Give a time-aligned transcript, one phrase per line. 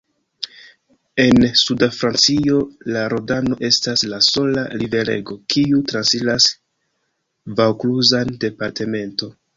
[1.23, 2.61] En sudfrancio
[2.95, 6.49] la Rodano estas la sola riverego kiu transiras
[7.61, 9.31] vaŭkluzan departemento.